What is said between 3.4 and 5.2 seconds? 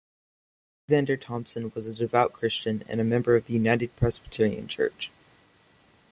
the United Presbyterian Church.